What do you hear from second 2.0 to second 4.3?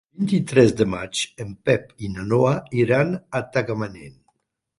i na Noa iran a Tagamanent.